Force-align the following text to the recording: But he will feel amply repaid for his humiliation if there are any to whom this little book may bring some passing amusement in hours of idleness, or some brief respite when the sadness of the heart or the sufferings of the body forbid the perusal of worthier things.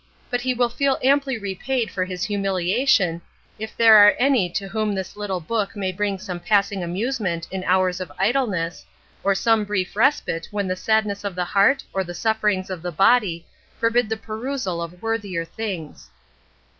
But 0.31 0.41
he 0.41 0.55
will 0.55 0.67
feel 0.69 0.97
amply 1.03 1.37
repaid 1.37 1.91
for 1.91 2.03
his 2.05 2.23
humiliation 2.23 3.21
if 3.59 3.77
there 3.77 3.97
are 3.97 4.15
any 4.17 4.49
to 4.49 4.67
whom 4.67 4.95
this 4.95 5.15
little 5.15 5.39
book 5.39 5.75
may 5.75 5.91
bring 5.91 6.17
some 6.17 6.39
passing 6.39 6.81
amusement 6.83 7.47
in 7.51 7.63
hours 7.65 7.99
of 8.01 8.11
idleness, 8.17 8.83
or 9.23 9.35
some 9.35 9.63
brief 9.63 9.95
respite 9.95 10.47
when 10.49 10.67
the 10.67 10.75
sadness 10.75 11.23
of 11.23 11.35
the 11.35 11.45
heart 11.45 11.83
or 11.93 12.03
the 12.03 12.15
sufferings 12.15 12.71
of 12.71 12.81
the 12.81 12.91
body 12.91 13.45
forbid 13.79 14.09
the 14.09 14.17
perusal 14.17 14.81
of 14.81 15.03
worthier 15.03 15.45
things. 15.45 16.09